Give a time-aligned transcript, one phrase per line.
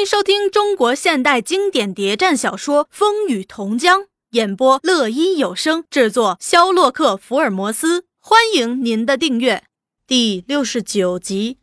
[0.00, 8.06] 迎收听中国现代经典谍战小说《风雨同江》，演播乐一有声，制作肖洛克福尔摩斯。
[8.18, 9.64] 欢迎您的订阅。
[10.06, 11.58] 第六十九集，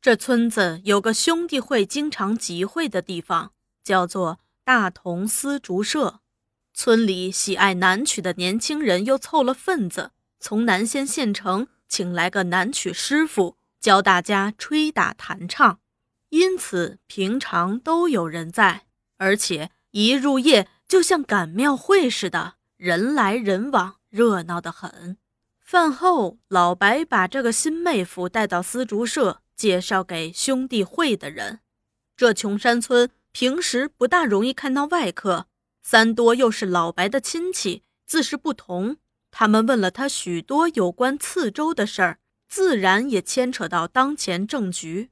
[0.00, 3.50] 这村子有个兄弟会经常集会的地方，
[3.82, 6.20] 叫做大同丝竹社。
[6.72, 15.80] 村里喜爱南曲的年轻人又凑了份子，从南仙县城请来个南曲师傅，教大家吹打弹唱。
[16.32, 18.86] 因此，平常都有人在，
[19.18, 25.18] 而且一入夜就像赶庙会似的，人来人往，热闹得很。
[25.60, 31.60] 饭后，老白把这个新妹夫带到丝竹社，介绍给兄弟会的人。
[32.16, 35.48] 这穷山村平时不大容易看到外客，
[35.82, 38.96] 三多又是老白的亲戚，自是不同。
[39.30, 42.18] 他们问了他许多有关次州的事儿，
[42.48, 45.10] 自然也牵扯到当前政局。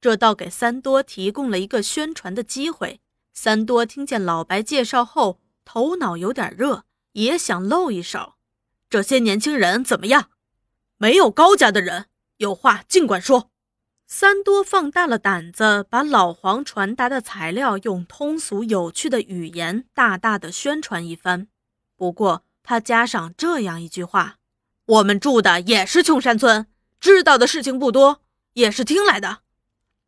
[0.00, 3.00] 这倒给三多提供了一个宣传的机会。
[3.32, 8.34] 三多听见老白介绍后，头脑有点热，也想露一手。
[8.88, 10.30] 这些年轻人怎么样？
[10.96, 12.06] 没有高家的人，
[12.38, 13.50] 有话尽管说。
[14.06, 21.46] 三多放大了胆子，把老黄传达的材料用通俗有趣的语言大大的宣传一番。
[21.96, 24.38] 不过他加上这样一句话
[24.86, 26.66] ：“我们住的也是穷山村，
[26.98, 28.22] 知道的事情不多，
[28.54, 29.42] 也是听来的。”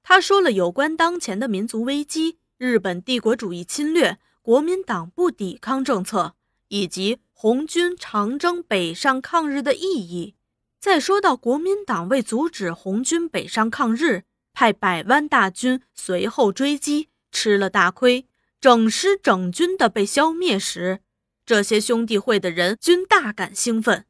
[0.03, 6.35] 他说了有关当前的民族危机、日本帝国主义侵略、国民党不抵抗政策，
[6.69, 10.35] 以及红军长征北上抗日的意义。
[10.81, 18.27] 再说到国民党为阻止红军北上抗日，派百万大军随后追击，吃了大亏，
[18.61, 20.99] 整师整军的被消灭时，
[21.47, 24.05] 这些兄弟会的人均大感兴奋。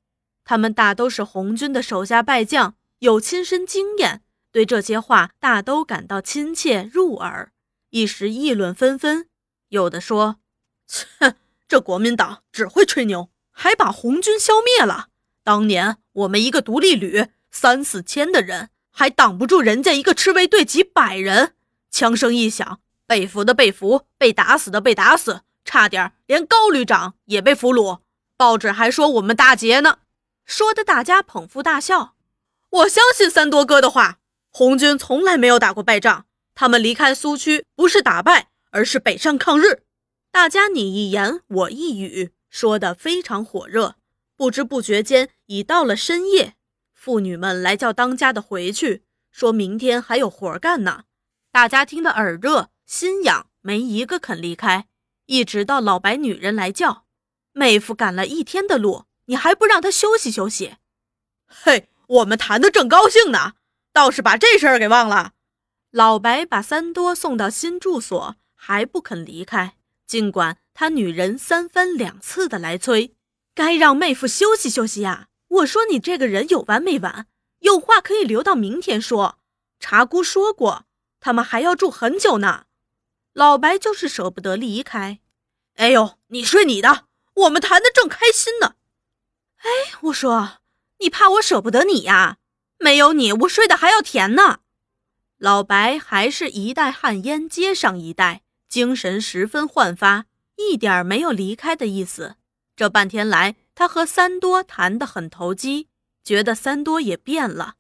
[0.45, 4.22] 他们大都是红军的手下败将，有亲身经验。
[4.53, 7.53] 对这些话大都感到亲切入耳，
[7.89, 9.29] 一时议论纷纷。
[9.71, 10.37] 有的说
[10.87, 11.37] ：“切，
[11.67, 15.09] 这国民党只会吹牛，还把红军消灭了。
[15.43, 21.55] 当年我们一个独立旅三四千的人，还挡不住人家一个赤卫队几百人。
[21.91, 28.01] 枪声一响，被俘的被俘，被打死的被打死，差点连高旅长也被俘虏。
[28.37, 30.01] 报纸还说我们大捷呢，
[30.45, 32.17] 说的大家捧腹大笑。
[32.69, 34.19] 我相信三多哥的话。”
[34.55, 39.85] 红军从来没有打过败仗，他们离开苏区不是打败，而是北上抗日。
[40.31, 43.97] 大家你一言我一语，说得非常火热。
[44.37, 46.55] 不知不觉间已到了深夜，
[46.93, 51.05] 妇女们来叫当家的回去，说明天还有活干呢。
[51.51, 54.87] 大家听得耳热心痒，没一个肯离开，
[55.25, 57.07] 一直到老白女人来叫，
[57.53, 60.77] 妹夫赶了一天的路，你还不让他休息休息？
[61.47, 63.55] 嘿，我们谈得正高兴呢。
[63.93, 65.33] 倒是把这事儿给忘了。
[65.91, 69.77] 老白把三多送到新住所，还不肯离开。
[70.07, 73.15] 尽管他女人三番两次的来催，
[73.55, 75.29] 该让妹夫休息休息呀。
[75.49, 77.27] 我说你这个人有完没完？
[77.61, 79.39] 有话可以留到明天说。
[79.79, 80.87] 茶姑说过，
[81.21, 82.65] 他们还要住很久呢。
[83.33, 85.21] 老白就是舍不得离开。
[85.77, 88.77] 哎呦，你睡你的，我们谈的正开心呢。
[89.59, 89.71] 哎，
[90.03, 90.59] 我说，
[90.99, 92.39] 你怕我舍不得你呀？
[92.83, 94.59] 没有你，我睡得还要甜呢。
[95.39, 100.27] 老白还是一袋旱烟接上一袋，精神十分焕发，
[100.57, 102.35] 一点没有离开的意思。
[102.75, 105.89] 这半天来，他和三多谈得很投机，
[106.25, 107.75] 觉得三多也变了。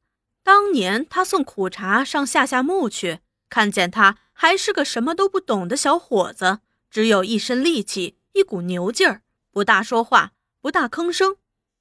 [0.44, 11.36] 当年他送苦茶上下下墓去，看见他还是个什么都不懂的小伙子，只有一身力气，一股牛劲儿，不大说话，不大吭声。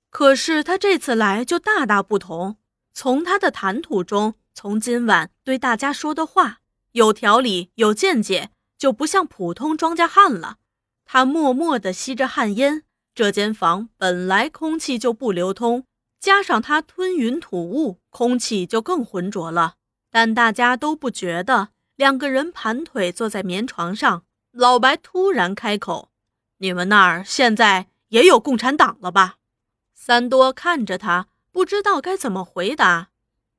[0.09, 2.57] 可是他这次来就大大不同。
[2.93, 6.59] 从他的谈吐中，从今晚对大家说的话，
[6.91, 10.57] 有条理有见解，就不像普通庄稼汉了。
[11.05, 15.85] 他默默地吸着旱烟，这间房本来空气就不流通，
[16.19, 19.75] 加上他吞云吐雾，空气就更浑浊了。
[20.09, 21.69] 但大家都不觉得。
[21.97, 26.09] 两个人盘腿坐在棉床上，老白突然开口
[26.57, 29.35] ：“你们那儿现在也有共产党了吧？”
[29.93, 31.27] 三多看着他。
[31.51, 33.09] 不知道该怎么回答。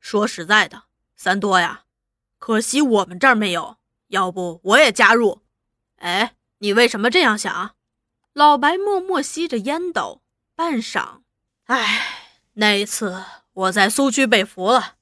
[0.01, 0.85] 说实在的，
[1.15, 1.85] 三多呀，
[2.39, 3.77] 可惜我们这儿没有。
[4.09, 5.43] 要不我也加入？
[5.97, 7.75] 哎，你为什么这样想？
[8.33, 10.23] 老白默默吸着烟斗，
[10.55, 11.21] 半晌，
[11.65, 14.97] 哎，那一次我在苏区被俘了，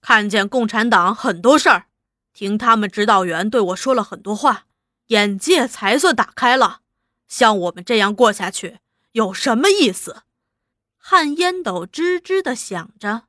[0.00, 1.86] 看见共产党很多事儿，
[2.32, 4.66] 听他们指导员对我说了很多话，
[5.08, 6.80] 眼界才算打开了。
[7.26, 8.78] 像我们这样过下去
[9.12, 10.22] 有什么意思？
[11.06, 13.24] 旱烟斗吱吱地响着，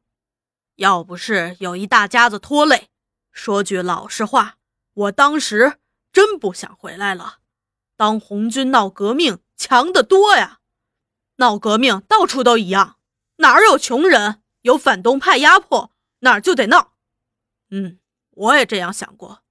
[0.76, 2.88] 要不是有一大家子拖累，
[3.34, 4.56] 说句老实话，
[4.94, 5.78] 我当时
[6.14, 7.40] 真不想回来了。
[7.98, 10.62] 当红军闹革命强得多呀！
[11.36, 12.96] 闹革命到处都一样，
[13.40, 16.94] 哪儿有穷人，有反动派压迫，哪儿就得闹。
[17.72, 18.00] 嗯，
[18.30, 19.42] 我也这样想过。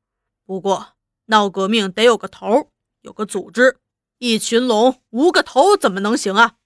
[0.47, 0.95] 不过
[1.27, 2.73] 闹革命得有个头，
[3.03, 3.81] 有个组织。
[4.17, 6.57] 一群龙无个头怎么能行啊？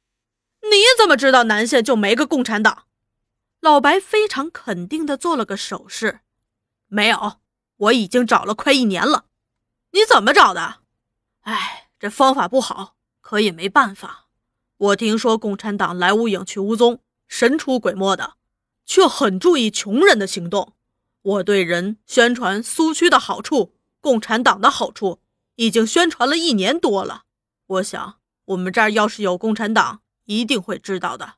[0.63, 2.85] 你怎么知道南县就没个共产党？
[3.61, 6.21] 老白非常肯定地做了个手势。
[6.87, 7.41] 没有，
[7.77, 9.27] 我已经找了快一年了。
[9.93, 10.77] 你怎么找的？
[11.41, 14.27] 哎，这方法不好，可也没办法。
[14.77, 18.35] 我听说共产党来无影去无踪，神出鬼没的，
[18.87, 20.75] 却很注意穷人的行动。
[21.23, 25.21] 我对人宣传苏区的好处，共产党的好处，
[25.57, 27.25] 已经宣传了一年多了。
[27.67, 31.37] 我想，我们这儿要是有共产党，一定会知道的，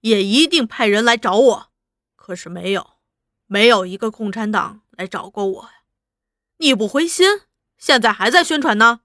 [0.00, 1.70] 也一定派人来找我。
[2.16, 2.94] 可是没有，
[3.46, 5.84] 没有一个共产党来找过我呀。
[6.56, 7.42] 你不灰心？
[7.78, 9.02] 现在还在宣传呢？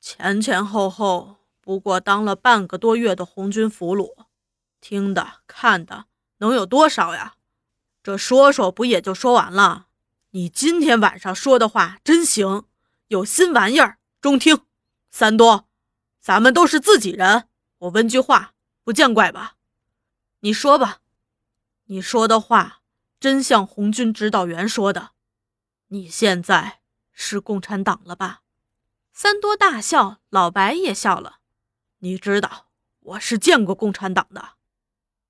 [0.00, 4.26] 前前后后不过当了半个多月的红军俘虏，
[4.80, 6.06] 听的看的
[6.38, 7.36] 能有多少呀？
[8.02, 9.86] 这说说不也就说完了？
[10.30, 12.64] 你今天晚上说的话真行，
[13.06, 14.62] 有新玩意儿，中听。
[15.10, 15.68] 三多，
[16.20, 17.48] 咱们都是自己人，
[17.78, 18.52] 我问句话，
[18.86, 19.56] 不见怪吧？
[20.42, 21.00] 你说吧。
[21.86, 22.82] 你说的话
[23.18, 25.10] 真像红军指导员说的，
[25.88, 26.78] 你现在
[27.10, 28.42] 是共产党了吧？
[29.12, 31.38] 三多大笑，老白也笑了。
[31.98, 32.68] 你知道
[33.00, 34.50] 我是见过共产党的。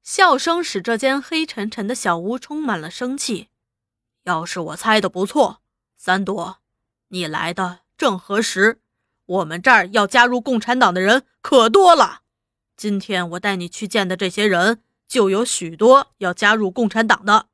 [0.03, 3.49] 笑声使这间黑沉沉的小屋充满了生气。
[4.25, 5.63] 要是我猜的不错，
[5.97, 6.59] 三多，
[7.09, 8.83] 你来的正合时。
[9.25, 12.21] 我们这儿要加入共产党的人可多了。
[12.77, 17.49] 今天我带你去见的这些人，就有许多要加入共产党的。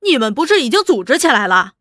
[0.00, 1.74] 你们不是已经组织起来了？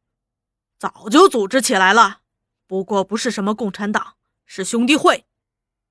[0.78, 2.20] 早就组织起来了。
[2.68, 5.26] 不过不是什么共产党，是兄弟会，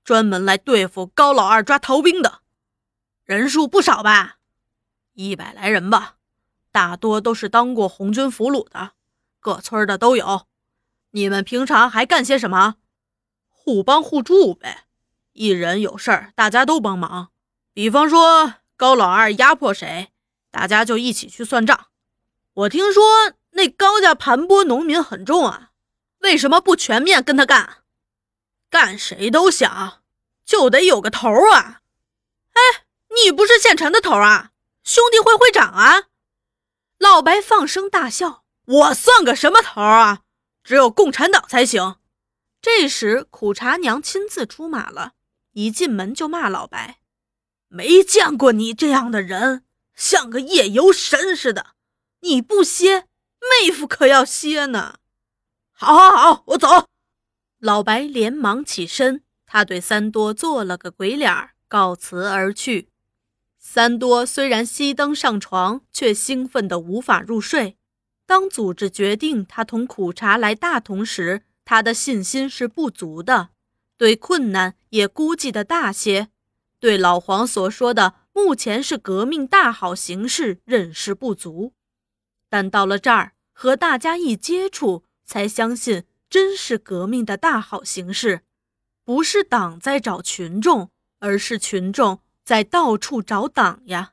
[0.05, 2.41] 专门来对付高老二抓逃兵的，
[3.25, 4.39] 人数不少吧？
[5.15, 6.17] 一百来人吧，
[6.71, 8.93] 大多都是当过红军俘虏的，
[9.41, 10.47] 各村的都有。
[11.13, 12.75] 你们平常还干些什么？
[13.49, 14.84] 互帮互助呗，
[15.35, 17.31] 一人有事儿，大家都帮忙。
[17.73, 20.13] 比方说高老二压迫谁，
[20.51, 21.89] 大家就一起去算账。
[22.55, 25.71] 我听说那高家盘剥农民很重啊。
[26.21, 27.83] 为什么不全面跟他干？
[28.71, 30.03] 干谁都想，
[30.45, 31.81] 就得有个头啊！
[32.53, 32.85] 哎，
[33.23, 34.53] 你不是县城的头啊，
[34.85, 36.05] 兄弟会会长啊！
[36.99, 40.21] 老白放声大笑：“我算个什么头啊？
[40.63, 41.97] 只有共产党才行。”
[42.63, 45.13] 这时苦茶娘亲自出马了，
[45.55, 46.99] 一进门就骂老白
[47.69, 49.65] ：“没见过你这样的人，
[49.97, 51.75] 像个夜游神似的！
[52.21, 53.07] 你不歇，
[53.41, 54.97] 妹夫可要歇呢。”
[55.73, 56.89] 好，好，好，我走。
[57.59, 62.91] 老白连忙起身，他对三多做了个鬼脸，告辞而去。
[63.59, 67.79] 三多虽然熄灯上床，却兴奋得无法入睡。
[68.27, 73.51] 当组织决定他同苦茶来大同时，他的信心是不足的，
[74.05, 76.29] 对困难也估计的大些，
[76.79, 81.73] 对老黄所说的目前是革命大好形势认识不足。
[82.51, 85.05] 但到了这儿，和大家一接触。
[85.25, 88.43] 才相信真是革命的大好形势，
[89.07, 94.13] 不是党在找群众，而是群众在到处找党呀。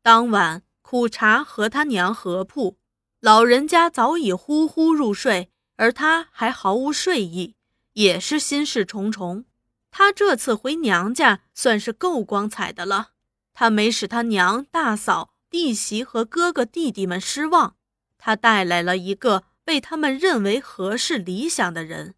[0.00, 2.76] 当晚，苦茶和他娘合铺，
[3.18, 7.56] 老人家早已呼呼入睡，而他还毫无睡意，
[7.94, 9.44] 也是心事重重。
[9.90, 13.10] 他这次回娘家算是够光彩的了，
[13.52, 17.74] 他没使他娘、大嫂、弟媳和哥哥弟弟们失望，
[18.18, 19.44] 他带来了一个。
[19.66, 22.16] 被他们认为合适理想的人，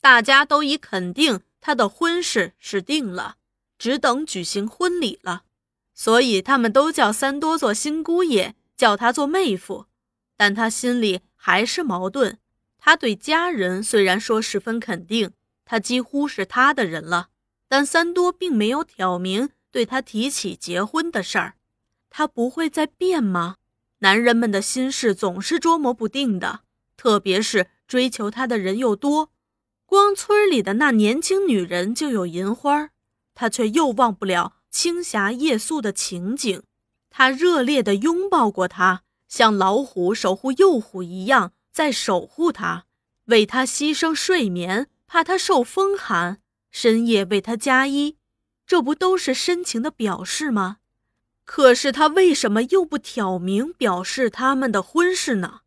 [0.00, 3.34] 大家都已肯定他的婚事是定了，
[3.76, 5.42] 只等举行婚礼了。
[5.92, 9.86] 所以他们都叫三多做新姑爷，叫他做妹夫。
[10.36, 12.38] 但他心里还是矛盾。
[12.78, 15.32] 他对家人虽然说十分肯定，
[15.64, 17.28] 他几乎是他的人了，
[17.68, 21.54] 但三多并没有挑明对他提起结婚的事儿。
[22.08, 23.56] 他不会再变吗？
[23.98, 26.60] 男人们的心事总是捉摸不定的。
[26.96, 29.30] 特别是追求他的人又多，
[29.86, 32.90] 光村里的那年轻女人就有银花，
[33.34, 36.62] 他却又忘不了青霞夜宿的情景。
[37.10, 42.86] 他热烈地拥抱过她，像老虎守护幼虎一样在守护她，
[43.26, 46.40] 为她牺牲睡眠，怕她受风寒，
[46.72, 48.16] 深夜为她加衣，
[48.66, 50.78] 这不都是深情的表示吗？
[51.44, 55.60] 可是他为什么又不挑明表示他们的婚事呢？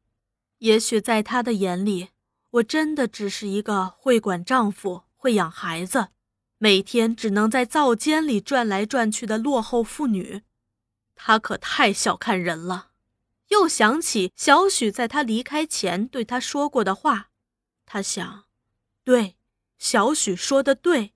[0.58, 2.10] 也许在他的眼里，
[2.50, 6.10] 我真的只是一个会管丈夫、会养孩子，
[6.58, 10.42] 每天只能在灶间里转来转去的落后妇女。
[11.16, 12.91] 他可太小看人了。
[13.52, 17.28] 又想起小许在他离开前对他说过的话，
[17.86, 18.46] 他想，
[19.04, 19.36] 对，
[19.78, 21.12] 小许说的对，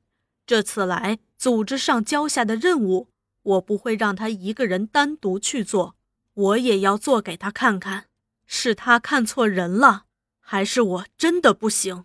[0.45, 3.07] 这次来组织上交下的任务，
[3.41, 5.95] 我不会让他一个人单独去做，
[6.33, 8.07] 我也要做给他看看，
[8.45, 10.05] 是他看错人了，
[10.41, 12.03] 还是我真的不行。